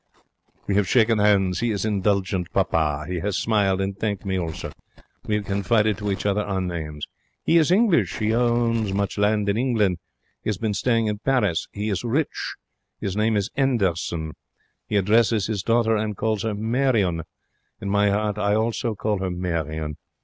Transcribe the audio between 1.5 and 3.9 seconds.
He is indulgent papa. He has smiled